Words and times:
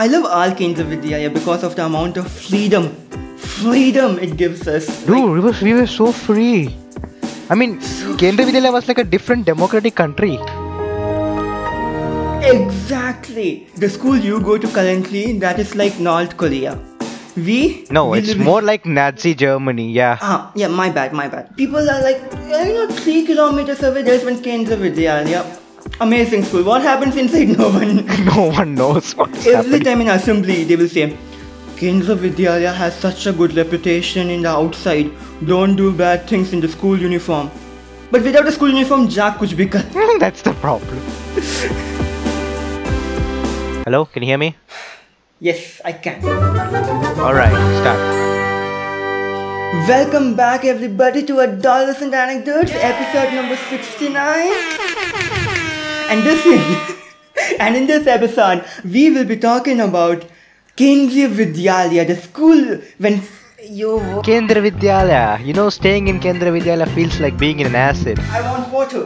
I 0.00 0.06
love 0.06 0.26
all 0.38 0.52
kinds 0.58 0.78
of 0.78 0.86
Vidyalaya 0.86 1.32
because 1.34 1.64
of 1.64 1.74
the 1.74 1.84
amount 1.84 2.16
of 2.18 2.30
freedom, 2.30 2.84
freedom 3.36 4.16
it 4.20 4.36
gives 4.36 4.68
us. 4.68 4.86
Dude, 5.06 5.32
we 5.32 5.40
were, 5.40 5.54
we 5.60 5.72
were 5.74 5.88
so 5.88 6.12
free. 6.12 6.72
I 7.50 7.56
mean, 7.56 7.80
Kendriya 8.20 8.46
Vidyalaya 8.48 8.72
was 8.72 8.86
like 8.86 8.98
a 8.98 9.02
different 9.02 9.44
democratic 9.44 9.96
country. 9.96 10.38
Exactly. 12.46 13.66
The 13.74 13.90
school 13.90 14.16
you 14.16 14.40
go 14.40 14.56
to 14.56 14.68
currently, 14.68 15.36
that 15.40 15.58
is 15.58 15.74
like 15.74 15.98
North 15.98 16.36
Korea. 16.36 16.78
We 17.36 17.84
No, 17.90 18.10
we 18.10 18.18
it's 18.20 18.30
in- 18.30 18.44
more 18.44 18.62
like 18.62 18.86
Nazi 18.86 19.34
Germany, 19.34 19.90
yeah. 19.90 20.18
Ah, 20.20 20.52
yeah, 20.54 20.68
my 20.68 20.90
bad, 20.90 21.12
my 21.12 21.26
bad. 21.26 21.56
People 21.56 21.90
are 21.90 22.02
like, 22.02 22.22
you 22.46 22.74
know, 22.74 22.88
three 22.88 23.26
kilometers 23.26 23.82
away, 23.82 24.02
there's 24.02 24.24
one 24.24 24.36
Kendriya 24.36 24.78
Vidyalaya. 24.78 25.44
Amazing 26.00 26.44
school. 26.44 26.62
What 26.62 26.82
happens 26.82 27.16
inside? 27.16 27.56
No 27.58 27.70
one. 27.78 28.06
No 28.24 28.50
one 28.50 28.74
knows 28.74 29.14
what's 29.16 29.46
Every 29.46 29.54
happening. 29.54 29.82
time 29.84 30.00
in 30.02 30.08
assembly, 30.08 30.64
they 30.64 30.76
will 30.76 30.88
say, 30.88 31.16
Kendriya 31.76 32.16
Vidyalaya 32.16 32.74
has 32.74 32.94
such 32.98 33.26
a 33.26 33.32
good 33.32 33.54
reputation 33.56 34.30
in 34.30 34.42
the 34.42 34.48
outside. 34.48 35.10
Don't 35.46 35.74
do 35.76 35.92
bad 35.92 36.28
things 36.28 36.52
in 36.52 36.60
the 36.60 36.68
school 36.68 36.96
uniform. 36.98 37.50
But 38.10 38.22
without 38.22 38.46
a 38.46 38.52
school 38.52 38.70
uniform, 38.70 39.08
Jack 39.08 39.38
kuch 39.38 39.54
bhi 39.62 39.70
kar. 39.72 40.18
That's 40.24 40.42
the 40.42 40.52
problem. 40.54 40.98
Hello, 43.84 44.04
can 44.06 44.22
you 44.22 44.28
hear 44.28 44.38
me? 44.38 44.54
Yes, 45.40 45.80
I 45.84 45.92
can. 45.92 46.24
Alright, 47.26 47.58
start. 47.80 48.00
Welcome 49.88 50.34
back, 50.36 50.64
everybody, 50.64 51.22
to 51.24 51.40
Adolescent 51.40 52.14
and 52.14 52.30
Anecdotes, 52.30 52.72
episode 52.92 53.34
number 53.34 53.56
69. 53.56 55.37
And 56.08 56.22
this 56.22 56.44
is, 56.46 56.96
and 57.60 57.76
in 57.76 57.86
this 57.86 58.06
episode, 58.06 58.64
we 58.82 59.10
will 59.10 59.24
be 59.24 59.36
talking 59.36 59.80
about 59.80 60.24
Kendriya 60.74 61.28
Vidyalaya, 61.28 62.06
the 62.06 62.16
school 62.16 62.80
when 62.96 63.20
you. 63.62 63.98
Kendriya 64.28 64.70
Vidyalaya. 64.70 65.44
You 65.44 65.52
know, 65.52 65.68
staying 65.68 66.08
in 66.08 66.18
Kendriya 66.18 66.54
Vidyalaya 66.58 66.88
feels 66.94 67.20
like 67.20 67.36
being 67.36 67.60
in 67.60 67.66
an 67.66 67.74
acid. 67.74 68.18
I 68.20 68.40
want 68.50 68.72
water. 68.72 69.04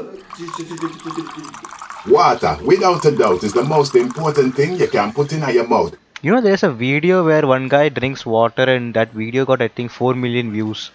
Water, 2.06 2.56
without 2.64 3.05
a 3.05 3.16
doubt, 3.16 3.42
is 3.42 3.53
the 3.53 3.64
most 3.64 3.97
important 3.97 4.55
thing 4.55 4.78
you 4.78 4.87
can 4.87 5.12
put 5.12 5.33
in 5.33 5.42
your 5.53 5.66
mouth. 5.66 5.97
You 6.22 6.31
know, 6.31 6.41
there's 6.41 6.62
a 6.62 6.70
video 6.70 7.25
where 7.25 7.44
one 7.44 7.66
guy 7.66 7.89
drinks 7.89 8.25
water 8.25 8.62
and 8.62 8.94
that 8.94 9.11
video 9.11 9.44
got, 9.44 9.61
I 9.61 9.66
think, 9.66 9.91
4 9.91 10.14
million 10.14 10.53
views. 10.53 10.92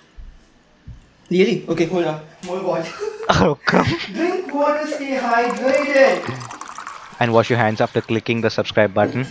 Really? 1.29 1.67
Okay, 1.67 1.85
hold 1.85 2.05
on. 2.05 2.21
More 2.45 2.63
water. 2.63 2.89
Oh, 3.29 3.57
come. 3.65 3.85
Drink 4.13 4.53
water, 4.53 4.87
stay 4.87 5.17
hydrated. 5.17 6.23
And 7.19 7.33
wash 7.33 7.49
your 7.49 7.59
hands 7.59 7.81
after 7.81 8.01
clicking 8.01 8.41
the 8.41 8.49
subscribe 8.49 8.93
button. 8.93 9.25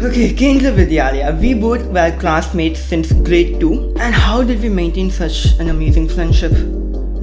Okay, 0.00 0.32
Kendriya 0.32 0.72
Vidyalaya. 0.78 1.40
We 1.40 1.54
both 1.54 1.84
were 1.86 2.16
classmates 2.18 2.80
since 2.80 3.12
grade 3.12 3.58
2. 3.60 3.94
And 3.98 4.14
how 4.14 4.42
did 4.42 4.62
we 4.62 4.68
maintain 4.68 5.10
such 5.10 5.46
an 5.58 5.68
amazing 5.68 6.08
friendship? 6.08 6.52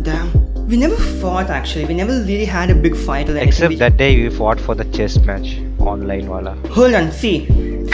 Damn. 0.03 0.31
We 0.67 0.77
never 0.77 0.95
fought 1.21 1.49
actually. 1.49 1.85
We 1.85 1.93
never 1.93 2.11
really 2.23 2.45
had 2.45 2.69
a 2.69 2.75
big 2.75 2.95
fight 2.95 3.29
or 3.29 3.37
anything. 3.37 3.47
Except 3.47 3.69
We- 3.69 3.75
that 3.77 3.97
day 3.97 4.21
we 4.21 4.29
fought 4.35 4.59
for 4.59 4.75
the 4.75 4.85
chess 4.85 5.17
match. 5.19 5.57
Online 5.79 6.27
wala. 6.27 6.55
Hold 6.71 6.93
on, 6.95 7.11
see. 7.11 7.47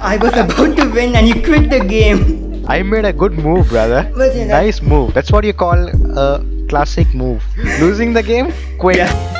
I 0.00 0.18
was 0.20 0.32
about 0.34 0.76
to 0.76 0.88
win 0.90 1.16
and 1.16 1.26
you 1.26 1.34
quit 1.42 1.68
the 1.70 1.80
game. 1.80 2.64
I 2.68 2.82
made 2.82 3.04
a 3.04 3.12
good 3.12 3.32
move, 3.32 3.68
brother. 3.68 4.10
But, 4.16 4.34
you 4.36 4.42
know- 4.44 4.54
Nice 4.62 4.80
move. 4.82 5.14
That's 5.14 5.32
what 5.32 5.44
you 5.44 5.52
call 5.52 5.88
a 6.18 6.44
classic 6.68 7.14
move. 7.14 7.42
Losing 7.80 8.12
the 8.12 8.22
game? 8.22 8.52
Quit. 8.78 8.96
Yeah. 8.96 9.36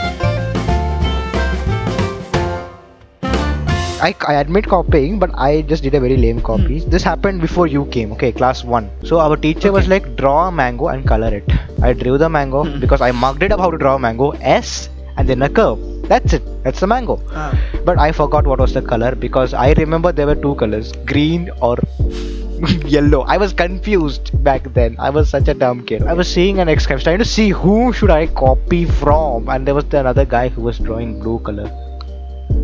I, 4.02 4.14
I 4.28 4.34
admit 4.34 4.66
copying, 4.66 5.18
but 5.18 5.30
I 5.34 5.62
just 5.62 5.83
did 5.83 5.94
a 5.94 6.00
very 6.00 6.16
lame 6.16 6.41
copy. 6.41 6.80
This 6.80 7.02
happened 7.02 7.41
before 7.41 7.66
you 7.66 7.86
came, 7.86 8.12
okay, 8.12 8.30
class 8.30 8.62
1. 8.62 8.91
So 9.05 9.20
our 9.20 9.36
teacher 9.36 9.72
was 9.72 9.88
like, 9.88 10.16
draw 10.16 10.48
a 10.48 10.52
mango 10.52 10.88
and 10.88 11.06
color 11.06 11.34
it. 11.34 11.50
I 11.83 11.94
drew 11.94 12.18
the 12.18 12.28
mango 12.28 12.78
because 12.78 13.01
I 13.01 13.11
marked 13.11 13.42
it 13.42 13.52
up 13.52 13.61
how 13.61 13.70
to 13.70 13.78
draw 13.78 13.96
a 13.96 13.98
mango, 13.98 14.30
S 14.42 14.90
and 15.17 15.28
then 15.28 15.42
a 15.42 15.48
curve. 15.48 15.78
That's 16.08 16.34
it. 16.34 16.42
That's 16.62 16.80
the 16.80 16.86
mango. 16.86 17.20
Ah. 17.33 17.58
But 17.84 17.98
I 17.98 18.12
forgot 18.12 18.46
what 18.46 18.61
was 18.61 18.74
the 18.74 18.83
color 18.83 19.14
because 19.14 19.55
I 19.55 19.72
remember 19.72 20.12
there 20.12 20.27
were 20.27 20.36
two 20.36 20.55
colors 20.56 20.92
green 21.05 21.51
or 21.61 21.78
yellow. 22.86 23.22
I 23.22 23.36
was 23.36 23.52
confused 23.52 24.30
back 24.42 24.72
then. 24.74 24.96
I 24.98 25.11
was 25.11 25.28
such 25.28 25.48
a 25.48 25.55
dumb 25.55 25.84
kid. 25.84 26.02
I 26.02 26.14
was 26.14 26.28
seeing 26.33 26.58
an 26.58 26.68
X, 26.68 26.86
I 26.90 26.94
was 26.94 27.02
trying 27.02 27.18
to 27.18 27.24
see 27.24 27.50
who 27.50 27.92
should 27.92 28.11
I 28.11 28.27
copy 28.27 28.84
from, 28.84 29.48
and 29.48 29.67
there 29.67 29.74
was 29.74 29.84
another 29.92 30.24
guy 30.24 30.48
who 30.48 30.62
was 30.62 30.78
drawing 30.78 31.20
blue 31.20 31.39
color. 31.40 31.70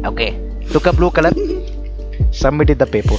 Okay, 0.04 0.30
took 0.70 0.86
a 0.86 0.92
blue 0.92 1.10
color, 1.10 1.30
submitted 2.30 2.78
the 2.78 2.86
paper. 2.86 3.16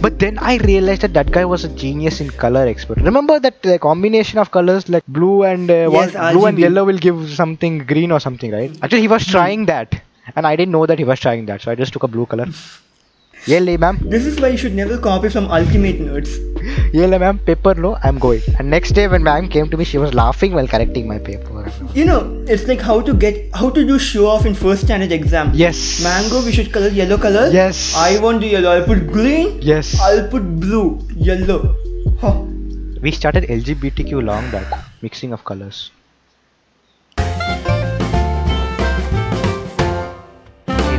But 0.00 0.18
then 0.18 0.38
I 0.38 0.56
realized 0.58 1.02
that 1.02 1.14
that 1.14 1.30
guy 1.30 1.44
was 1.44 1.64
a 1.64 1.68
genius 1.68 2.20
in 2.20 2.30
color 2.30 2.66
expert. 2.66 2.98
Remember 2.98 3.38
that 3.40 3.62
the 3.62 3.78
combination 3.78 4.38
of 4.38 4.50
colors 4.50 4.88
like 4.88 5.04
blue 5.06 5.44
and 5.44 5.70
uh, 5.70 5.88
what, 5.88 6.12
blue 6.12 6.46
and 6.46 6.58
yellow 6.58 6.84
will 6.84 6.98
give 6.98 7.30
something 7.30 7.78
green 7.78 8.10
or 8.12 8.20
something, 8.20 8.50
right? 8.50 8.76
Actually, 8.82 9.02
he 9.02 9.08
was 9.08 9.26
trying 9.26 9.66
that, 9.66 10.02
and 10.36 10.46
I 10.46 10.56
didn't 10.56 10.72
know 10.72 10.86
that 10.86 10.98
he 10.98 11.04
was 11.04 11.20
trying 11.20 11.46
that, 11.46 11.62
so 11.62 11.70
I 11.70 11.74
just 11.74 11.92
took 11.92 12.02
a 12.02 12.08
blue 12.08 12.26
color. 12.26 12.46
Yellow, 13.46 13.76
ma'am. 13.76 13.98
This 14.02 14.24
is 14.24 14.40
why 14.40 14.48
you 14.48 14.56
should 14.56 14.74
never 14.74 14.96
copy 14.98 15.28
from 15.28 15.46
Ultimate 15.50 15.98
Nerds. 16.00 16.32
Yellow, 16.94 17.18
ma'am. 17.18 17.38
Paper 17.40 17.74
low. 17.74 17.96
I'm 18.04 18.18
going. 18.18 18.40
And 18.58 18.70
next 18.70 18.92
day 18.92 19.08
when 19.08 19.24
ma'am 19.24 19.48
came 19.48 19.68
to 19.70 19.76
me, 19.76 19.84
she 19.84 19.98
was 19.98 20.14
laughing 20.14 20.52
while 20.54 20.68
correcting 20.68 21.08
my 21.08 21.18
paper. 21.18 21.70
You 21.92 22.04
know, 22.04 22.44
it's 22.48 22.68
like 22.68 22.80
how 22.80 23.00
to 23.00 23.12
get 23.14 23.52
how 23.52 23.70
to 23.70 23.84
do 23.84 23.98
show 23.98 24.26
off 24.28 24.46
in 24.46 24.54
first 24.54 24.84
standard 24.84 25.10
exam. 25.10 25.50
Yes. 25.54 26.02
Mango, 26.04 26.44
we 26.44 26.52
should 26.52 26.72
color 26.72 26.88
yellow 26.88 27.18
color. 27.18 27.48
Yes. 27.48 27.94
I 27.96 28.20
want 28.20 28.40
the 28.42 28.46
yellow. 28.46 28.70
I'll 28.70 28.84
put 28.84 29.08
green. 29.08 29.60
Yes. 29.60 29.98
I'll 30.00 30.28
put 30.28 30.44
blue. 30.60 31.00
Yellow. 31.16 31.74
Huh. 32.20 32.44
We 33.02 33.10
started 33.10 33.44
LGBTQ 33.48 34.22
long 34.24 34.48
back, 34.52 34.72
mixing 35.02 35.32
of 35.32 35.44
colors. 35.44 35.90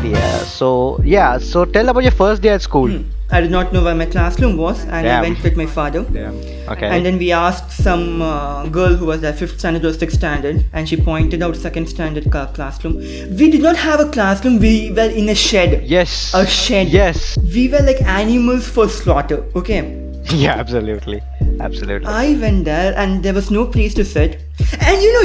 Yeah. 0.03 0.37
So 0.43 0.99
yeah. 1.03 1.37
So 1.37 1.65
tell 1.65 1.89
about 1.89 2.03
your 2.03 2.11
first 2.11 2.41
day 2.41 2.49
at 2.49 2.61
school. 2.61 2.89
Hmm. 2.89 3.09
I 3.31 3.41
did 3.41 3.49
not 3.49 3.73
know 3.73 3.83
where 3.83 3.95
my 3.95 4.05
classroom 4.05 4.57
was, 4.57 4.83
and 4.85 5.07
I 5.07 5.19
went 5.21 5.41
with 5.41 5.55
my 5.57 5.65
father. 5.65 6.01
Damn. 6.03 6.35
Okay. 6.73 6.85
And 6.95 7.03
then 7.03 7.17
we 7.17 7.31
asked 7.31 7.71
some 7.71 8.21
uh, 8.21 8.67
girl 8.67 8.93
who 8.95 9.07
was 9.07 9.23
at 9.23 9.39
fifth 9.39 9.57
standard 9.59 9.83
or 9.85 9.93
sixth 9.93 10.17
standard, 10.17 10.65
and 10.71 10.87
she 10.87 10.97
pointed 10.97 11.41
out 11.41 11.55
second 11.55 11.87
standard 11.87 12.29
ca- 12.31 12.45
classroom. 12.57 12.97
We 12.97 13.49
did 13.49 13.61
not 13.63 13.75
have 13.77 13.99
a 14.01 14.09
classroom. 14.11 14.59
We 14.59 14.91
were 14.91 15.09
in 15.09 15.29
a 15.29 15.35
shed. 15.35 15.83
yes. 15.85 16.31
A 16.35 16.45
shed. 16.45 16.89
Yes. 16.89 17.35
We 17.41 17.69
were 17.69 17.79
like 17.79 18.01
animals 18.03 18.67
for 18.67 18.87
slaughter. 18.87 19.43
Okay. 19.55 19.99
Yeah. 20.33 20.53
Absolutely. 20.53 21.21
Absolutely. 21.59 22.07
I 22.07 22.35
went 22.35 22.65
there, 22.65 22.93
and 22.97 23.23
there 23.23 23.33
was 23.33 23.49
no 23.51 23.65
place 23.65 23.93
to 23.95 24.03
sit. 24.03 24.39
And 24.79 25.01
you 25.01 25.11
know, 25.13 25.21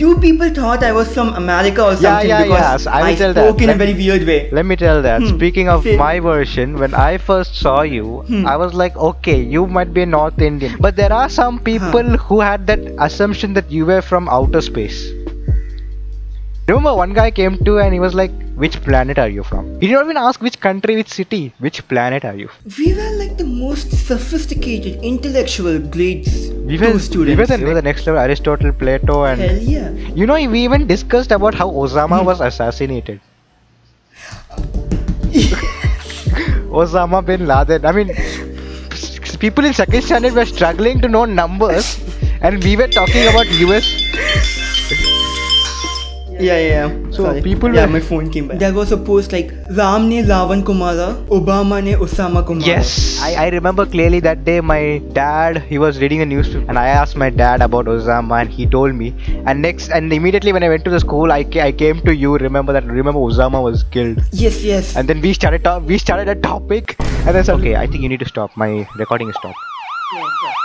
you 0.00 0.18
people 0.18 0.50
thought 0.50 0.82
I 0.82 0.92
was 0.92 1.12
from 1.12 1.34
America 1.34 1.84
or 1.84 1.96
something 1.96 2.28
yeah, 2.28 2.42
because 2.42 2.84
yeah. 2.86 2.92
I 2.92 3.00
will 3.02 3.06
I 3.08 3.14
tell 3.14 3.32
that. 3.34 3.48
spoke 3.48 3.58
in 3.62 3.68
a 3.68 3.72
Let- 3.72 3.78
very 3.78 3.94
weird 3.94 4.26
way. 4.26 4.48
Let 4.50 4.64
me 4.66 4.76
tell 4.76 5.02
that. 5.02 5.22
Hmm. 5.22 5.28
Speaking 5.36 5.68
of 5.68 5.82
Say- 5.84 5.96
my 5.96 6.20
version, 6.20 6.78
when 6.78 6.94
I 6.94 7.18
first 7.18 7.54
saw 7.56 7.82
you, 7.82 8.22
Hmm. 8.28 8.46
I 8.46 8.56
was 8.56 8.74
like, 8.74 8.96
okay, 8.96 9.40
you 9.40 9.66
might 9.66 9.92
be 9.92 10.02
a 10.02 10.06
North 10.06 10.40
Indian. 10.40 10.76
But 10.80 10.96
there 10.96 11.12
are 11.12 11.28
some 11.28 11.58
people 11.58 12.16
who 12.28 12.40
had 12.40 12.66
that 12.68 12.80
assumption 12.98 13.54
that 13.54 13.70
you 13.70 13.86
were 13.86 14.02
from 14.02 14.28
outer 14.28 14.60
space. 14.60 15.10
Remember, 16.68 16.94
one 16.94 17.12
guy 17.12 17.30
came 17.30 17.58
to 17.64 17.78
and 17.80 17.92
he 17.92 18.00
was 18.00 18.14
like, 18.14 18.30
which 18.62 18.76
planet 18.82 19.18
are 19.18 19.28
you 19.28 19.42
from? 19.42 19.68
He 19.80 19.88
didn't 19.88 20.04
even 20.04 20.16
ask 20.16 20.40
which 20.40 20.58
country, 20.60 20.94
which 20.96 21.08
city, 21.08 21.52
which 21.58 21.78
planet 21.88 22.24
are 22.24 22.34
you? 22.36 22.48
We 22.78 22.92
were 22.98 23.10
like 23.20 23.36
the 23.38 23.44
most 23.44 23.90
sophisticated, 24.06 25.02
intellectual 25.02 25.78
grades 25.96 26.50
We 26.70 26.78
two 26.78 26.92
were, 26.92 26.98
students. 27.00 27.28
we 27.30 27.34
were, 27.42 27.46
the, 27.46 27.58
we 27.58 27.64
were 27.70 27.74
the 27.74 27.82
next 27.82 28.06
level, 28.06 28.20
Aristotle, 28.20 28.72
Plato, 28.72 29.24
and 29.24 29.40
Hell 29.40 29.56
yeah. 29.58 29.90
you 30.20 30.26
know, 30.26 30.34
we 30.56 30.62
even 30.64 30.86
discussed 30.86 31.32
about 31.32 31.54
how 31.54 31.68
Osama 31.70 32.20
Hmm. 32.20 32.26
was 32.32 32.40
assassinated. 32.40 33.20
Osama 36.82 37.24
bin 37.24 37.46
Laden. 37.46 37.84
I 37.84 37.92
mean, 37.92 38.14
people 39.40 39.64
in 39.64 39.74
second 39.74 40.02
standard 40.02 40.34
were 40.34 40.46
struggling 40.46 41.00
to 41.00 41.08
know 41.08 41.24
numbers, 41.24 41.98
and 42.40 42.62
we 42.62 42.76
were 42.76 42.88
talking 42.88 43.26
about 43.28 43.46
US. 43.66 43.86
Yeah, 46.30 46.58
yeah. 46.58 46.86
yeah. 46.88 47.01
So 47.14 47.24
Sorry. 47.24 47.40
people 47.44 47.74
Yeah, 47.76 47.86
were- 47.86 47.92
my 47.94 48.00
phone 48.08 48.28
came 48.34 48.46
back. 48.48 48.58
There 48.60 48.72
was 48.76 48.92
a 48.96 48.96
post 49.08 49.32
like 49.36 49.48
Ram 49.78 50.08
ne 50.10 50.22
Lavan 50.28 50.64
ko 50.68 50.74
mara, 50.82 51.08
Obama 51.38 51.80
ne 51.88 51.94
Osama 52.06 52.42
ko 52.50 52.54
mara. 52.54 52.66
Yes, 52.70 52.92
I, 53.28 53.34
I 53.44 53.48
remember 53.54 53.84
clearly 53.94 54.20
that 54.26 54.44
day. 54.46 54.54
My 54.70 54.78
dad 55.18 55.58
he 55.72 55.78
was 55.82 56.00
reading 56.04 56.22
the 56.24 56.28
newspaper, 56.30 56.64
and 56.68 56.78
I 56.84 56.86
asked 57.00 57.18
my 57.24 57.28
dad 57.42 57.66
about 57.68 57.90
Osama, 57.96 58.40
and 58.40 58.50
he 58.58 58.66
told 58.76 58.94
me. 59.02 59.10
And 59.44 59.60
next, 59.68 59.90
and 59.90 60.16
immediately 60.20 60.54
when 60.58 60.62
I 60.62 60.70
went 60.74 60.84
to 60.90 60.94
the 60.96 61.00
school, 61.06 61.36
I, 61.38 61.42
ca- 61.44 61.66
I 61.68 61.72
came 61.84 62.00
to 62.08 62.16
you. 62.24 62.32
Remember 62.46 62.72
that? 62.78 62.84
Remember 63.02 63.20
Osama 63.28 63.62
was 63.68 63.84
killed. 63.98 64.24
Yes, 64.32 64.62
yes. 64.72 64.96
And 64.96 65.06
then 65.14 65.20
we 65.28 65.34
started 65.42 65.64
to- 65.70 65.78
we 65.94 65.98
started 66.08 66.28
a 66.36 66.38
topic, 66.50 66.96
and 67.00 67.34
then 67.34 67.44
said, 67.44 67.56
okay, 67.60 67.76
I 67.76 67.86
think 67.86 68.02
you 68.02 68.08
need 68.16 68.20
to 68.28 68.32
stop. 68.36 68.56
My 68.66 68.72
recording 69.04 69.28
is 69.28 69.36
stopped. 69.44 69.58
Yeah, 70.16 70.28
yeah. 70.44 70.61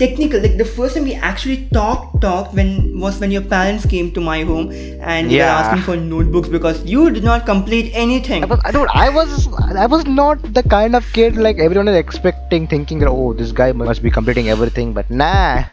Technical 0.00 0.40
like 0.42 0.58
the 0.58 0.64
first 0.66 0.94
time 0.94 1.04
we 1.04 1.14
actually 1.14 1.68
talked 1.72 2.20
talked 2.20 2.52
when 2.54 3.00
was 3.00 3.18
when 3.18 3.30
your 3.30 3.40
parents 3.40 3.86
came 3.86 4.10
to 4.16 4.20
my 4.20 4.42
home 4.42 4.66
and 5.00 5.30
they 5.30 5.38
were 5.38 5.44
asking 5.60 5.84
for 5.86 5.96
notebooks 5.96 6.50
because 6.50 6.84
you 6.84 7.08
did 7.10 7.24
not 7.24 7.46
complete 7.46 7.90
anything 7.94 8.44
I 8.44 8.46
was, 8.46 8.60
I 8.62 8.72
don't. 8.72 8.90
I 8.94 9.08
was. 9.08 9.48
I 9.84 9.86
was 9.86 10.04
not 10.04 10.42
the 10.52 10.62
kind 10.62 10.94
of 10.94 11.06
kid 11.14 11.38
like 11.38 11.58
everyone 11.58 11.88
is 11.88 11.96
expecting, 11.96 12.66
thinking, 12.66 13.02
"Oh, 13.04 13.32
this 13.32 13.52
guy 13.52 13.72
must 13.72 14.02
be 14.02 14.10
completing 14.10 14.50
everything." 14.50 14.92
But 14.92 15.10
nah, 15.10 15.64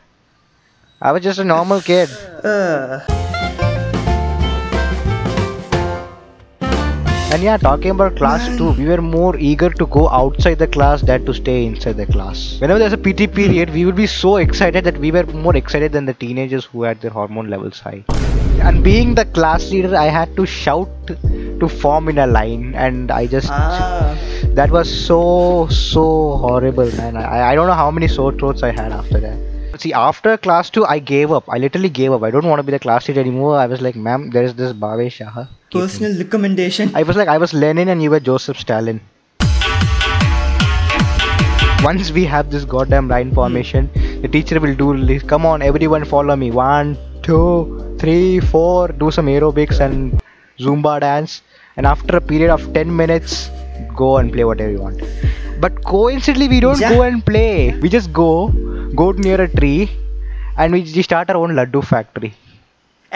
I 1.02 1.12
was 1.12 1.22
just 1.22 1.40
a 1.40 1.44
normal 1.44 1.82
kid. 1.82 2.10
uh, 2.46 3.23
And 7.34 7.42
yeah, 7.42 7.58
talking 7.58 7.90
about 7.90 8.16
class 8.16 8.46
too, 8.58 8.74
we 8.74 8.86
were 8.86 9.02
more 9.02 9.36
eager 9.38 9.72
to 9.72 9.88
go 9.88 10.08
outside 10.08 10.60
the 10.60 10.68
class 10.68 11.02
than 11.02 11.26
to 11.26 11.34
stay 11.34 11.66
inside 11.66 11.98
the 11.98 12.06
class. 12.06 12.60
Whenever 12.62 12.78
there's 12.78 12.94
a 12.94 12.98
PT 12.98 13.34
period, 13.34 13.72
we 13.72 13.86
would 13.86 13.96
be 13.96 14.06
so 14.06 14.36
excited 14.38 14.84
that 14.84 15.00
we 15.00 15.12
were 15.12 15.24
more 15.24 15.56
excited 15.56 15.94
than 15.94 16.06
the 16.06 16.14
teenagers 16.14 16.66
who 16.66 16.84
had 16.84 17.02
their 17.02 17.10
hormone 17.10 17.50
levels 17.50 17.80
high. 17.80 18.04
And 18.62 18.84
being 18.84 19.16
the 19.16 19.26
class 19.26 19.72
leader, 19.72 19.96
I 19.96 20.06
had 20.06 20.36
to 20.36 20.46
shout 20.46 21.08
to 21.08 21.68
form 21.68 22.08
in 22.08 22.20
a 22.20 22.28
line, 22.28 22.76
and 22.76 23.10
I 23.10 23.26
just 23.26 23.50
ah 23.50 24.16
that 24.60 24.70
was 24.70 24.94
so 25.06 25.68
so 25.72 26.04
horrible, 26.46 26.96
man. 26.98 27.18
I 27.18 27.42
I 27.50 27.56
don't 27.56 27.66
know 27.66 27.80
how 27.82 27.90
many 27.90 28.08
sore 28.08 28.32
throats 28.34 28.62
I 28.62 28.72
had 28.84 28.92
after 28.92 29.20
that. 29.26 29.53
See, 29.78 29.92
after 29.92 30.38
class 30.38 30.70
two, 30.70 30.86
I 30.86 31.00
gave 31.00 31.32
up. 31.32 31.46
I 31.50 31.58
literally 31.58 31.90
gave 31.90 32.12
up. 32.14 32.22
I 32.24 32.30
don't 32.32 32.46
want 32.46 32.60
to 32.60 32.64
be 32.64 32.72
the 32.72 32.80
class 32.80 33.08
leader 33.08 33.20
anymore. 33.22 33.56
I 33.58 33.66
was 33.66 33.82
like, 33.82 33.96
ma'am, 33.96 34.30
there 34.30 34.44
is 34.44 34.54
this 34.54 34.72
Bhavesh. 34.72 35.20
personal 35.72 36.18
recommendation 36.18 36.92
I 36.96 37.02
was 37.04 37.18
like, 37.18 37.28
I 37.28 37.38
was 37.40 37.54
Lenin 37.54 37.90
and 37.90 38.02
you 38.02 38.12
were 38.12 38.20
Joseph 38.20 38.60
Stalin. 38.60 39.02
Once 41.84 42.12
we 42.12 42.24
have 42.24 42.50
this 42.52 42.64
goddamn 42.66 43.08
line 43.10 43.34
formation, 43.34 43.90
the 44.22 44.28
teacher 44.28 44.60
will 44.60 44.76
do 44.76 45.06
this. 45.06 45.24
Come 45.24 45.46
on, 45.46 45.62
everyone, 45.62 46.06
follow 46.06 46.36
me. 46.36 46.52
One, 46.52 46.98
two, 47.24 47.96
three, 48.00 48.40
four. 48.40 48.88
Do 48.90 49.12
some 49.12 49.26
aerobics 49.26 49.80
and 49.82 50.22
Zumba 50.60 51.00
dance. 51.02 51.42
And 51.76 51.86
after 51.86 52.16
a 52.18 52.22
period 52.22 52.52
of 52.52 52.74
10 52.74 52.96
minutes, 52.96 53.50
go 53.98 54.18
and 54.18 54.32
play 54.32 54.44
whatever 54.46 54.72
you 54.72 54.80
want. 54.80 55.02
But 55.60 55.84
coincidentally, 55.84 56.48
we 56.48 56.60
don't 56.62 56.80
Yeah. 56.80 56.94
go 56.96 57.02
and 57.02 57.26
play. 57.26 57.76
We 57.82 57.90
just 57.90 58.14
go, 58.14 58.54
go 58.96 59.12
near 59.12 59.42
a 59.42 59.48
tree, 59.48 59.90
and 60.58 60.74
we 60.74 60.86
start 61.10 61.30
our 61.30 61.38
own 61.44 61.52
laddu 61.62 61.84
factory. 61.94 62.34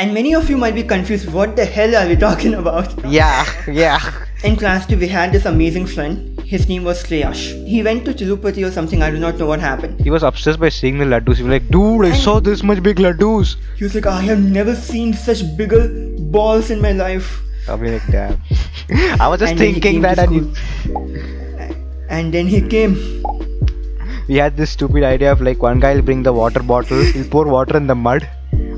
and 0.01 0.13
many 0.15 0.31
of 0.37 0.49
you 0.51 0.55
might 0.61 0.75
be 0.77 0.81
confused 0.89 1.29
what 1.35 1.53
the 1.59 1.63
hell 1.75 1.93
are 1.99 2.07
we 2.09 2.15
talking 2.23 2.51
about 2.57 2.91
Yeah, 3.13 3.47
yeah. 3.77 4.03
in 4.49 4.55
class 4.63 4.83
2 4.89 4.97
we 5.03 5.07
had 5.13 5.31
this 5.35 5.47
amazing 5.51 5.87
friend 5.93 6.41
his 6.51 6.67
name 6.71 6.83
was 6.89 6.99
Sreyash 7.05 7.41
he 7.71 7.79
went 7.87 8.03
to 8.09 8.13
Tirupati 8.19 8.65
or 8.67 8.69
something 8.75 9.01
I 9.07 9.09
do 9.15 9.21
not 9.23 9.39
know 9.43 9.47
what 9.51 9.63
happened 9.67 10.03
He 10.09 10.13
was 10.17 10.25
obsessed 10.29 10.59
by 10.65 10.69
seeing 10.75 10.99
the 11.03 11.07
laddus. 11.13 11.41
He 11.41 11.47
was 11.47 11.53
like, 11.55 11.65
dude, 11.77 12.05
I 12.09 12.13
saw 12.25 12.35
this 12.49 12.61
much 12.71 12.83
big 12.89 13.01
laddus. 13.07 13.55
he 13.79 13.85
was 13.87 13.95
like 13.99 14.09
I 14.13 14.21
have 14.29 14.43
never 14.59 14.75
seen 14.83 15.15
such 15.23 15.41
bigger 15.63 15.81
balls 16.37 16.69
in 16.77 16.85
my 16.87 16.93
life 17.01 17.33
I'll 17.67 17.81
be 17.87 17.91
like, 17.97 18.05
damn. 18.17 18.37
I 19.25 19.27
was 19.33 19.39
just 19.45 19.51
And 19.55 19.59
thinking 19.65 20.01
that, 20.09 20.19
and 20.27 20.55
and 22.17 22.33
then 22.39 22.47
he 22.55 22.61
came 22.75 22.93
we 24.27 24.35
had 24.35 24.57
this 24.57 24.71
stupid 24.71 25.03
idea 25.03 25.31
of 25.31 25.41
like 25.41 25.61
one 25.61 25.79
guy 25.79 25.95
will 25.95 26.01
bring 26.09 26.23
the 26.23 26.33
water 26.33 26.61
bottle, 26.61 27.01
he'll 27.13 27.27
pour 27.35 27.45
water 27.47 27.77
in 27.77 27.87
the 27.87 27.95
mud, 27.95 28.27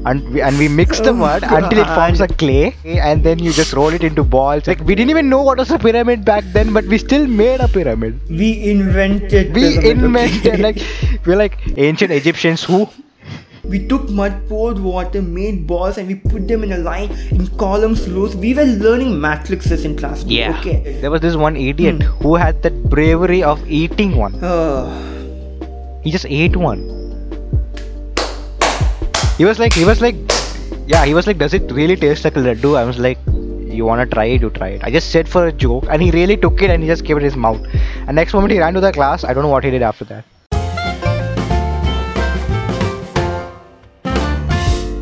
and 0.05 0.29
we, 0.33 0.41
and 0.41 0.57
we 0.57 0.67
mix 0.67 0.99
the 0.99 1.09
Oh, 1.09 1.13
mud 1.13 1.43
until 1.43 1.79
it 1.79 1.87
forms 1.95 2.21
a 2.21 2.27
clay, 2.27 2.75
and 2.85 3.23
then 3.23 3.39
you 3.39 3.51
just 3.51 3.73
roll 3.73 3.89
it 3.99 4.03
into 4.03 4.23
balls. 4.23 4.67
Like 4.67 4.79
we 4.81 4.95
didn't 4.95 5.09
even 5.09 5.29
know 5.29 5.41
what 5.41 5.57
was 5.57 5.71
a 5.71 5.79
pyramid 5.79 6.23
back 6.25 6.43
then, 6.53 6.73
but 6.73 6.85
we 6.85 6.97
still 6.97 7.27
made 7.27 7.59
a 7.59 7.67
pyramid. 7.67 8.19
we 8.29 8.49
invented 8.71 9.53
We 9.53 9.61
pyramid, 9.79 9.79
okay? 9.79 9.91
invented 9.91 10.59
like 10.59 10.81
we're 11.25 11.35
like 11.43 11.57
ancient 11.77 12.11
Egyptians 12.11 12.63
who 12.63 12.87
we 13.71 13.79
took 13.87 14.09
mud 14.09 14.35
poured 14.49 14.79
water 14.79 15.21
made 15.21 15.57
balls 15.67 15.97
and 15.97 16.07
we 16.07 16.15
put 16.15 16.47
them 16.47 16.63
in 16.63 16.71
a 16.71 16.77
line 16.77 17.09
in 17.31 17.45
columns 17.63 18.07
rows 18.09 18.35
we 18.35 18.53
were 18.59 18.63
learning 18.85 19.19
matrices 19.25 19.83
in 19.89 19.95
class 19.97 20.23
two, 20.23 20.39
okay 20.53 20.97
There 21.01 21.11
was 21.11 21.21
this 21.21 21.35
one 21.35 21.55
idiot 21.57 22.01
who 22.23 22.35
had 22.35 22.63
that 22.63 22.81
bravery 22.95 23.43
of 23.43 23.61
eating 23.69 24.15
one. 24.15 24.33
uh, 24.43 25.18
He 26.03 26.11
just 26.11 26.25
ate 26.25 26.55
one. 26.55 26.79
He 29.37 29.45
was 29.45 29.59
like, 29.59 29.73
he 29.73 29.85
was 29.85 30.01
like, 30.01 30.15
yeah, 30.87 31.05
he 31.05 31.13
was 31.13 31.27
like, 31.27 31.37
does 31.37 31.53
it 31.53 31.71
really 31.71 31.95
taste 31.95 32.23
like 32.23 32.35
a 32.35 32.39
laddu? 32.39 32.77
I 32.77 32.83
was 32.83 32.99
like, 32.99 33.17
you 33.27 33.85
wanna 33.85 34.05
try 34.05 34.25
it, 34.25 34.41
you 34.41 34.49
try 34.49 34.69
it. 34.69 34.83
I 34.83 34.91
just 34.91 35.11
said 35.11 35.27
for 35.27 35.47
a 35.47 35.51
joke, 35.51 35.85
and 35.89 36.01
he 36.01 36.11
really 36.11 36.37
took 36.37 36.61
it 36.61 36.69
and 36.69 36.81
he 36.81 36.87
just 36.87 37.03
gave 37.03 37.17
it 37.17 37.23
his 37.23 37.35
mouth. 37.35 37.61
And 38.07 38.15
next 38.15 38.33
moment 38.33 38.51
he 38.51 38.59
ran 38.59 38.73
to 38.73 38.81
the 38.81 38.91
class. 38.91 39.23
I 39.23 39.33
don't 39.33 39.43
know 39.43 39.49
what 39.49 39.63
he 39.63 39.71
did 39.71 39.81
after 39.81 40.05
that. 40.05 40.25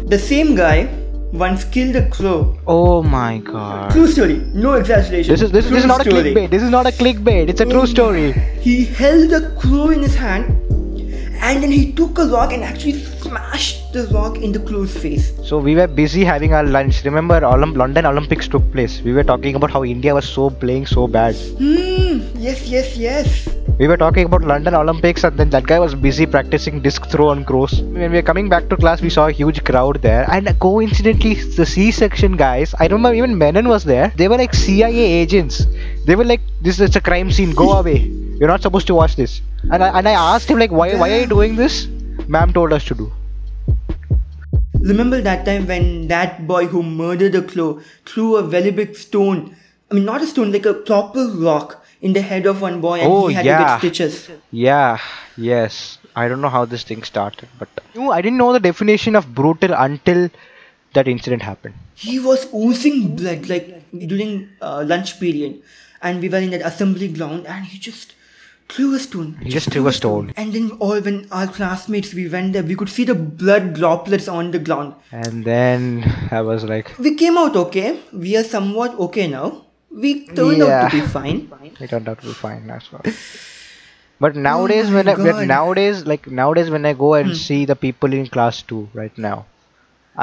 the 0.07 0.17
same 0.17 0.55
guy 0.55 0.87
once 1.33 1.65
killed 1.65 1.93
a 1.97 2.09
crow 2.09 2.57
Oh 2.65 3.03
my 3.03 3.39
god. 3.39 3.91
true 3.91 4.07
story 4.07 4.37
no 4.53 4.75
exaggeration 4.75 5.33
This 5.33 5.41
is 5.41 5.51
this, 5.51 5.65
this 5.65 5.79
is 5.79 5.85
not 5.85 5.99
a 5.99 6.09
clickbait. 6.09 6.49
This 6.49 6.63
is 6.63 6.69
not 6.69 6.85
a 6.87 6.91
clickbait. 6.91 7.49
It's 7.49 7.59
a 7.59 7.65
true 7.65 7.85
story. 7.85 8.31
he 8.61 8.85
held 8.85 9.33
a 9.33 9.53
crow 9.55 9.89
in 9.89 10.01
his 10.01 10.15
hand 10.15 10.66
and 11.47 11.63
then 11.63 11.71
he 11.71 11.83
took 11.99 12.17
a 12.23 12.25
rock 12.35 12.51
and 12.53 12.63
actually 12.69 12.93
smashed 13.23 13.93
the 13.93 14.03
rock 14.15 14.37
in 14.45 14.51
the 14.55 14.59
crow's 14.69 14.95
face 15.03 15.27
So 15.49 15.59
we 15.67 15.73
were 15.79 15.87
busy 15.87 16.23
having 16.29 16.53
our 16.53 16.63
lunch. 16.75 17.03
Remember, 17.05 17.37
Olymp- 17.41 17.77
London 17.81 18.05
Olympics 18.05 18.47
took 18.53 18.65
place. 18.73 19.01
We 19.01 19.13
were 19.17 19.23
talking 19.23 19.55
about 19.55 19.71
how 19.71 19.83
India 19.85 20.13
was 20.17 20.27
so 20.37 20.49
playing 20.63 20.85
so 20.93 21.07
bad. 21.07 21.35
hmm 21.61 22.17
yes 22.47 22.59
yes 22.73 22.89
yes 23.05 23.29
We 23.79 23.87
were 23.89 23.97
talking 24.01 24.25
about 24.29 24.43
London 24.51 24.75
Olympics, 24.81 25.23
and 25.27 25.37
then 25.39 25.49
that 25.55 25.65
guy 25.71 25.77
was 25.83 25.93
busy 26.05 26.25
practicing 26.35 26.81
disc 26.85 27.03
throw 27.11 27.27
on 27.33 27.43
crows. 27.49 27.73
When 27.81 28.09
we 28.13 28.17
were 28.19 28.27
coming 28.29 28.47
back 28.53 28.69
to 28.71 28.77
class, 28.83 29.03
we 29.07 29.11
saw 29.15 29.25
a 29.31 29.35
huge 29.39 29.59
crowd 29.69 29.99
there, 30.07 30.23
and 30.35 30.49
coincidentally, 30.67 31.35
the 31.59 31.67
C-section 31.73 32.37
guys. 32.43 32.73
I 32.79 32.87
remember 32.87 33.13
even 33.19 33.37
Menon 33.43 33.69
was 33.75 33.83
there. 33.93 34.07
They 34.21 34.27
were 34.33 34.39
like 34.43 34.55
CIA 34.65 35.05
agents. 35.21 35.59
They 36.09 36.15
were 36.21 36.29
like, 36.33 36.41
"This 36.69 36.79
is 36.87 36.95
a 37.01 37.03
crime 37.11 37.29
scene. 37.39 37.53
Go 37.63 37.69
away. 37.81 37.99
You're 38.39 38.49
not 38.55 38.61
supposed 38.61 38.87
to 38.87 38.95
watch 38.95 39.15
this." 39.21 39.41
And 39.71 39.83
I, 39.83 39.89
and 39.99 40.07
I 40.07 40.15
asked 40.23 40.49
him 40.55 40.59
like, 40.65 40.71
"Why 40.81 40.89
why 41.03 41.09
are 41.15 41.21
you 41.21 41.27
doing 41.37 41.55
this?" 41.63 41.79
Ma'am 42.37 42.53
told 42.59 42.73
us 42.79 42.85
to 42.91 42.95
do. 43.03 43.11
remember 44.89 45.17
that 45.21 45.45
time 45.45 45.63
when 45.67 45.85
that 46.09 46.47
boy 46.47 46.65
who 46.67 46.81
murdered 46.83 47.35
a 47.35 47.41
crow 47.41 47.81
threw 48.05 48.35
a 48.35 48.43
very 48.55 48.71
big 48.79 48.95
stone 48.95 49.39
i 49.91 49.95
mean 49.95 50.05
not 50.09 50.21
a 50.25 50.27
stone 50.33 50.51
like 50.55 50.67
a 50.71 50.73
proper 50.89 51.23
rock 51.45 51.73
in 52.09 52.13
the 52.17 52.21
head 52.21 52.45
of 52.51 52.61
one 52.65 52.79
boy 52.85 52.93
and 52.99 53.11
Oh, 53.11 53.27
he 53.27 53.33
had 53.37 53.41
to 53.41 53.47
yeah. 53.49 53.63
get 53.63 53.79
stitches 53.79 54.29
Yeah. 54.51 54.99
Yes. 55.35 55.97
I 56.15 56.27
don't 56.27 56.41
know 56.41 56.49
how 56.49 56.65
this 56.65 56.83
thing 56.89 57.01
started, 57.03 57.47
but 57.59 57.69
no, 57.95 58.11
I 58.11 58.21
didn't 58.21 58.39
know 58.43 58.51
the 58.53 58.59
definition 58.59 59.15
of 59.15 59.25
brutal 59.39 59.73
until 59.85 60.29
that 60.93 61.07
incident 61.15 61.43
happened. 61.49 61.75
he 62.05 62.15
was 62.27 62.45
oozing 62.61 63.15
blood 63.17 63.49
like 63.53 63.67
during 64.13 64.31
uh, 64.61 64.83
lunch 64.91 65.19
period 65.19 65.61
and 66.01 66.21
we 66.25 66.29
were 66.35 66.41
in 66.47 66.51
that 66.55 66.65
assembly 66.71 67.07
ground 67.17 67.45
and 67.55 67.65
he 67.73 67.77
just 67.89 68.13
threw 68.69 68.93
a 68.95 68.99
stone 68.99 69.29
He 69.43 69.49
just 69.49 69.69
threw 69.71 69.87
a 69.87 69.93
stone. 69.93 70.31
and 70.35 70.53
then 70.53 70.71
all 70.79 70.99
when 71.07 71.19
our 71.31 71.47
classmates 71.57 72.13
we 72.13 72.27
went 72.35 72.53
there 72.53 72.63
we 72.63 72.75
could 72.81 72.89
see 72.89 73.05
the 73.11 73.15
blood 73.15 73.73
droplets 73.79 74.27
on 74.27 74.51
the 74.51 74.59
ground 74.59 74.93
And 75.11 75.45
then 75.45 76.03
I 76.31 76.41
was 76.41 76.63
like, 76.73 76.91
we 76.99 77.15
came 77.15 77.37
out 77.37 77.55
okay 77.65 77.99
we 78.11 78.35
are 78.41 78.43
somewhat 78.43 78.99
okay 79.07 79.27
now 79.27 79.47
we 79.91 80.25
turned 80.27 80.61
out 80.63 80.75
to 80.91 80.97
be 80.97 81.03
Yeah. 81.03 81.07
fine 81.19 81.39
it 81.79 81.89
turned 81.89 82.09
out 82.09 82.19
to 82.21 82.27
be 82.27 82.33
fine 82.33 82.69
as 82.69 82.91
well. 82.91 83.01
But 84.19 84.35
nowadays, 84.35 84.89
when 84.89 85.05
my 85.05 85.11
I 85.13 85.15
but 85.15 85.45
nowadays, 85.49 86.05
like 86.11 86.25
nowadays, 86.37 86.69
when 86.75 86.85
I 86.87 86.93
go 86.93 87.13
and 87.13 87.37
see 87.37 87.65
the 87.65 87.75
people 87.75 88.13
in 88.19 88.25
class 88.35 88.61
two 88.63 88.89
right 88.99 89.15
now, 89.25 89.45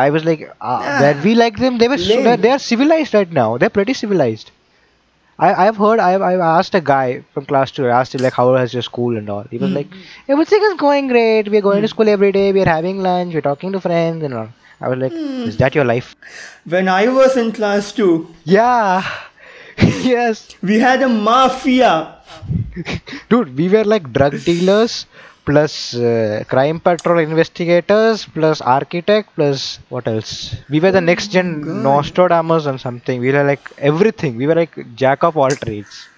I 0.04 0.10
was 0.10 0.24
like, 0.24 0.40
uh, 0.42 0.54
Ah, 0.60 0.96
that 1.02 1.22
we 1.26 1.34
like 1.36 1.58
them. 1.58 1.78
They 1.78 1.86
were 1.92 1.98
so, 1.98 2.36
they 2.44 2.50
are 2.50 2.58
civilized 2.58 3.14
right 3.14 3.30
now. 3.30 3.56
They're 3.56 3.70
pretty 3.76 3.94
civilized. 3.94 4.50
I 5.38 5.66
I've 5.66 5.76
heard 5.76 5.98
I've 5.98 6.22
I've 6.22 6.40
asked 6.40 6.74
a 6.74 6.80
guy 6.80 7.24
from 7.32 7.46
class 7.46 7.70
two. 7.70 7.86
I 7.86 8.00
asked 8.00 8.14
him 8.14 8.22
like, 8.22 8.32
how 8.32 8.54
has 8.54 8.72
your 8.72 8.82
school 8.82 9.16
and 9.16 9.28
all. 9.28 9.44
He 9.50 9.58
was 9.58 9.70
hmm. 9.70 9.76
like, 9.76 9.88
everything 10.28 10.62
is 10.62 10.74
going 10.74 11.08
great. 11.08 11.48
We're 11.48 11.60
going 11.60 11.82
to 11.82 11.88
hmm. 11.88 11.94
school 11.96 12.08
every 12.08 12.32
day. 12.32 12.52
We're 12.52 12.66
having 12.66 13.00
lunch. 13.00 13.34
We're 13.34 13.40
talking 13.40 13.72
to 13.72 13.80
friends 13.80 14.22
and 14.22 14.34
all. 14.34 14.48
I 14.80 14.88
was 14.88 14.98
like, 14.98 15.12
hmm. 15.12 15.48
is 15.48 15.56
that 15.58 15.74
your 15.74 15.84
life? 15.84 16.14
when 16.64 16.88
i 16.88 17.06
was 17.08 17.36
in 17.36 17.52
class 17.52 17.92
2 17.92 18.34
Yeah. 18.44 19.06
yes. 19.78 20.56
we 20.62 20.78
had 20.78 21.02
a 21.02 21.08
mafia 21.08 22.18
Dude, 23.28 23.56
we 23.56 23.68
were 23.68 23.84
like 23.84 24.12
drug 24.12 24.42
dealers 24.44 25.06
plus 25.44 25.94
uh, 25.94 26.42
crime 26.48 26.80
patrol 26.80 27.18
investigators 27.18 28.24
plus 28.24 28.60
architect 28.60 29.28
plus 29.34 29.78
what 29.88 30.06
else? 30.08 30.56
We 30.70 30.80
were 30.80 30.92
the 30.92 31.00
next 31.00 31.28
gen 31.28 31.82
Nostradamus 31.82 32.66
and 32.66 32.80
something. 32.80 33.20
We 33.20 33.32
were 33.32 33.44
like 33.44 33.72
everything. 33.78 34.36
We 34.36 34.46
were 34.46 34.54
like 34.54 34.74
jack 34.94 35.22
of 35.22 35.36
all 35.36 35.50
trades. 35.50 36.08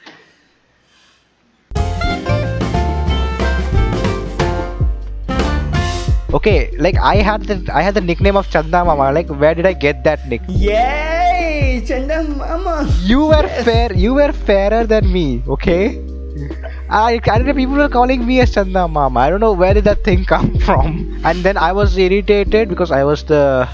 Okay, 6.34 6.70
like 6.76 6.96
I 6.98 7.16
had 7.16 7.44
the 7.44 7.56
I 7.72 7.82
had 7.82 7.94
the 7.94 8.00
nickname 8.00 8.36
of 8.36 8.50
Chanda 8.50 8.84
Mama. 8.84 9.10
Like 9.12 9.28
where 9.28 9.54
did 9.54 9.66
I 9.66 9.72
get 9.72 10.04
that 10.04 10.28
nick? 10.28 10.42
yay 10.48 11.82
chanda 11.86 12.22
mama 12.22 12.74
You 13.02 13.26
were 13.26 13.48
fair. 13.64 13.92
You 13.92 14.14
were 14.14 14.32
fairer 14.32 14.84
than 14.84 15.12
me. 15.12 15.42
Okay. 15.48 16.02
I, 16.88 17.14
I 17.14 17.18
don't 17.38 17.46
know, 17.46 17.54
people 17.54 17.74
were 17.74 17.88
calling 17.88 18.24
me 18.26 18.40
as 18.40 18.54
Chanda 18.54 18.86
Mama. 18.86 19.20
I 19.20 19.30
don't 19.30 19.40
know 19.40 19.52
where 19.52 19.74
did 19.74 19.84
that 19.84 20.04
thing 20.04 20.24
come 20.24 20.58
from. 20.66 21.20
And 21.24 21.42
then 21.42 21.56
I 21.56 21.72
was 21.72 21.96
irritated 21.98 22.68
because 22.68 22.90
I 22.90 23.04
was 23.04 23.24
the 23.24 23.68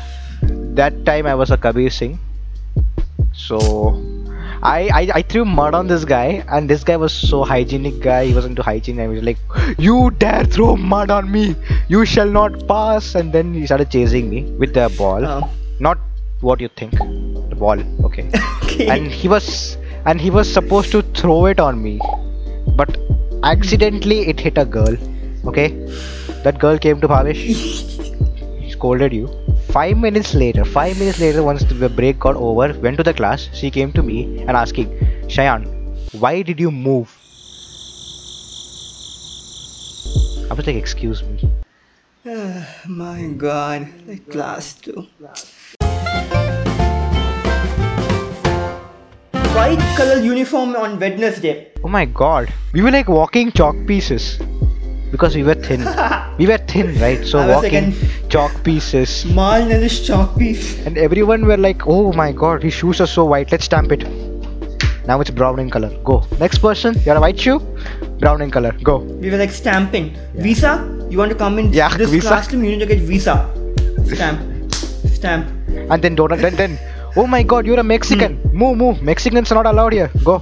that 0.81 1.05
time 1.05 1.27
I 1.27 1.35
was 1.35 1.51
a 1.51 1.57
Kabir 1.57 1.91
Singh. 1.91 2.19
So 3.35 4.03
I, 4.63 4.89
I 4.95 5.11
I 5.17 5.23
threw 5.23 5.45
mud 5.45 5.75
on 5.75 5.89
this 5.89 6.05
guy 6.05 6.45
and 6.49 6.71
this 6.71 6.85
guy 6.85 6.97
was 6.97 7.13
so 7.13 7.45
hygienic 7.45 8.01
guy. 8.01 8.27
He 8.27 8.35
was 8.35 8.47
into 8.47 8.63
hygiene 8.63 8.99
and 8.99 9.11
he 9.13 9.19
was 9.19 9.25
like, 9.25 9.79
You 9.79 10.11
dare 10.13 10.45
throw 10.45 10.77
mud 10.77 11.11
on 11.11 11.31
me! 11.31 11.55
You 11.89 12.07
shall 12.07 12.31
not 12.31 12.67
pass 12.67 13.15
and 13.15 13.33
then 13.33 13.53
he 13.53 13.67
started 13.67 13.91
chasing 13.91 14.31
me 14.31 14.45
with 14.53 14.73
the 14.73 14.93
ball. 14.97 15.25
Oh. 15.25 15.51
Not 15.81 15.99
what 16.41 16.61
you 16.61 16.69
think. 16.69 16.93
The 16.93 17.57
ball, 17.59 17.79
okay. 18.07 18.31
Okay. 18.63 18.87
and 18.89 19.09
he 19.09 19.29
was 19.29 19.77
and 20.07 20.19
he 20.19 20.31
was 20.31 20.51
supposed 20.51 20.91
to 20.93 21.03
throw 21.03 21.45
it 21.47 21.61
on 21.61 21.83
me 21.83 22.01
but 22.77 22.97
accidentally 23.43 24.21
it 24.29 24.41
hit 24.41 24.59
a 24.59 24.65
girl 24.65 24.97
okay? 25.47 25.69
That 26.45 26.59
girl 26.59 26.79
came 26.79 27.01
to 27.01 27.09
Bhavesh. 27.09 28.71
Scolded 28.71 29.13
you. 29.13 29.29
Five 29.69 29.97
minutes 29.97 30.35
later 30.35 30.65
five 30.65 30.99
minutes 30.99 31.21
later 31.21 31.43
once 31.43 31.65
the 31.65 31.89
break 31.89 32.19
got 32.19 32.37
over 32.37 32.73
went 32.81 32.97
to 32.99 33.03
the 33.03 33.15
class 33.15 33.49
she 33.53 33.71
came 33.71 33.93
to 33.93 34.03
me 34.03 34.39
and 34.41 34.51
asking 34.51 34.89
Shayan 35.29 35.67
why 36.13 36.43
did 36.43 36.61
you 36.61 36.71
move? 36.71 37.17
I 40.51 40.55
was 40.55 40.67
like 40.67 40.77
excuse 40.77 41.23
me. 41.23 41.51
My 42.87 43.33
god, 43.37 43.89
like 44.07 44.29
class 44.31 44.75
two. 44.75 45.07
White 49.57 49.83
color 49.97 50.21
uniform 50.21 50.77
on 50.77 51.01
Wednesday. 51.01 51.72
Oh 51.93 51.99
my 52.01 52.07
god. 52.07 52.53
We 52.73 52.81
were 52.81 52.91
like 52.91 53.09
walking 53.09 53.53
chalk 53.53 53.77
pieces 53.87 54.39
because 55.11 55.35
we 55.37 55.43
were 55.49 55.57
thin. 55.69 55.83
We 56.39 56.47
were 56.51 56.57
thin 56.73 56.87
right? 57.01 57.25
So 57.31 57.41
walking 57.47 57.89
chalk 58.35 58.53
pieces. 58.69 59.11
Small 59.17 59.67
chalk 60.07 60.39
piece. 60.39 60.63
and 60.87 60.97
everyone 61.07 61.45
were 61.51 61.59
like 61.65 61.83
oh 61.87 62.13
my 62.21 62.31
god 62.43 62.63
his 62.69 62.73
shoes 62.79 63.03
are 63.07 63.11
so 63.17 63.27
white. 63.33 63.53
Let's 63.53 63.67
stamp 63.71 63.93
it. 63.97 64.07
Now 65.11 65.21
it's 65.25 65.35
brown 65.41 65.59
in 65.65 65.69
color. 65.75 65.91
Go. 66.11 66.17
Next 66.45 66.65
person. 66.67 66.95
You 66.95 67.11
have 67.13 67.19
a 67.19 67.25
white 67.27 67.39
shoe? 67.47 67.59
Brown 68.23 68.41
in 68.47 68.51
color. 68.57 68.73
Go. 68.91 68.97
We 69.25 69.31
were 69.35 69.41
like 69.43 69.51
stamping. 69.51 70.09
Visa? 70.47 70.73
You 71.11 71.19
want 71.19 71.37
to 71.37 71.39
come 71.45 71.59
in 71.59 71.71
Yeah, 71.81 71.95
this 72.05 72.11
visa. 72.15 72.29
classroom? 72.29 72.65
You 72.65 72.71
need 72.77 72.87
to 72.87 72.91
get 72.95 73.05
visa. 73.13 73.37
Stamp. 74.15 74.41
Stamp. 75.19 75.47
and 75.93 76.01
then 76.09 76.15
don't 76.23 76.41
then 76.47 76.57
then. 76.63 76.81
Oh 77.17 77.27
my 77.37 77.43
god 77.55 77.71
you're 77.71 77.85
a 77.85 77.89
mexican. 77.93 78.41
Hmm. 78.41 78.59
Move 78.65 78.83
move 78.85 79.07
mexicans 79.13 79.53
are 79.53 79.61
not 79.63 79.71
allowed 79.75 80.01
here. 80.01 80.11
Go 80.31 80.41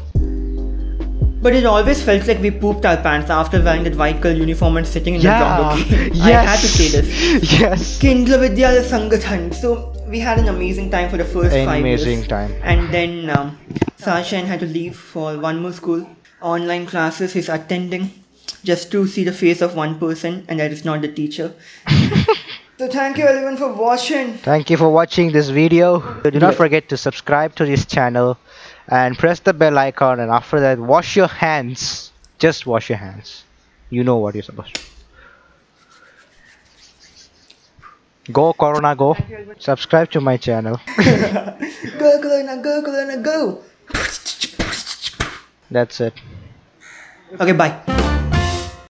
But 1.42 1.54
it 1.54 1.64
always 1.64 2.02
felt 2.02 2.26
like 2.26 2.38
we 2.40 2.50
pooped 2.50 2.84
our 2.84 2.98
pants 2.98 3.30
after 3.30 3.62
wearing 3.62 3.84
that 3.84 3.96
white 3.96 4.20
color 4.20 4.34
uniform 4.34 4.76
and 4.76 4.86
sitting 4.86 5.14
in 5.14 5.20
the 5.22 5.28
yeah 5.28 5.38
ground. 5.38 5.80
Okay? 5.82 6.10
yes 6.12 6.22
I 6.46 6.50
had 6.50 6.60
to 6.60 6.68
say 6.68 6.88
this. 7.00 7.60
yes 7.60 7.98
Kendriya 7.98 8.38
Vidyalaya 8.44 8.82
Sangathan. 8.92 9.54
So 9.54 9.94
we 10.08 10.20
had 10.20 10.38
an 10.38 10.48
amazing 10.48 10.90
time 10.90 11.08
for 11.08 11.16
the 11.16 11.24
first 11.24 11.56
five 11.56 11.84
years. 11.86 12.02
Amazing 12.02 12.28
time. 12.28 12.54
And 12.62 12.92
then 12.92 13.30
um, 13.30 13.58
Sasha 13.96 14.40
had 14.40 14.60
to 14.60 14.66
leave 14.66 14.96
for 14.96 15.38
one 15.38 15.62
more 15.62 15.72
school. 15.72 16.06
Online 16.42 16.86
classes 16.86 17.32
he's 17.32 17.48
attending 17.48 18.10
just 18.64 18.90
to 18.92 19.06
see 19.06 19.24
the 19.24 19.32
face 19.32 19.62
of 19.62 19.74
one 19.74 19.98
person, 19.98 20.44
and 20.48 20.60
that 20.60 20.70
is 20.72 20.84
not 20.84 21.00
the 21.00 21.08
teacher. 21.08 21.54
so 22.78 22.88
thank 22.88 23.16
you 23.16 23.24
everyone 23.24 23.56
for 23.56 23.72
watching. 23.72 24.34
Thank 24.38 24.70
you 24.70 24.76
for 24.76 24.90
watching 24.90 25.32
this 25.32 25.48
video. 25.48 26.00
Do 26.22 26.38
not 26.38 26.54
forget 26.54 26.88
to 26.90 26.96
subscribe 26.96 27.54
to 27.56 27.64
this 27.64 27.86
channel 27.86 28.38
and 28.90 29.16
press 29.16 29.40
the 29.40 29.54
bell 29.54 29.78
icon 29.78 30.20
and 30.20 30.30
after 30.30 30.60
that 30.60 30.78
wash 30.78 31.16
your 31.16 31.28
hands. 31.28 32.12
Just 32.38 32.66
wash 32.66 32.88
your 32.88 32.98
hands. 32.98 33.44
You 33.88 34.04
know 34.04 34.16
what 34.18 34.34
you're 34.34 34.42
supposed 34.42 34.74
to. 34.74 34.80
Go 38.32 38.52
Corona 38.52 38.94
go. 38.94 39.16
Subscribe 39.58 40.10
to 40.12 40.20
my 40.20 40.36
channel. 40.36 40.80
Go, 41.98 42.20
Corona, 42.20 42.62
go, 42.62 42.82
Corona, 42.82 43.16
go. 43.18 43.62
That's 45.70 46.00
it. 46.00 46.14
Okay, 47.40 47.52
bye. 47.52 48.09